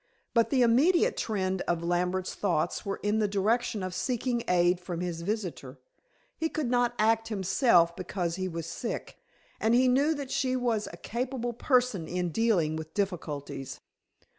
But 0.33 0.49
the 0.49 0.63
immediate 0.63 1.15
trend 1.15 1.61
of 1.67 1.83
Lambert's 1.83 2.33
thoughts 2.33 2.83
were 2.83 2.99
in 3.03 3.19
the 3.19 3.27
direction 3.27 3.83
of 3.83 3.93
seeking 3.93 4.41
aid 4.47 4.79
from 4.79 4.99
his 4.99 5.21
visitor. 5.21 5.79
He 6.35 6.49
could 6.49 6.71
not 6.71 6.95
act 6.97 7.27
himself 7.27 7.95
because 7.95 8.35
he 8.35 8.47
was 8.47 8.65
sick, 8.65 9.19
and 9.59 9.75
he 9.75 9.87
knew 9.87 10.15
that 10.15 10.31
she 10.31 10.55
was 10.55 10.87
a 10.91 10.97
capable 10.97 11.53
person 11.53 12.07
in 12.07 12.31
dealing 12.31 12.75
with 12.77 12.95
difficulties. 12.95 13.79